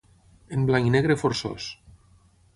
En 0.57 0.63
blanc-i-negre 0.69 1.19
forçós. 1.25 1.69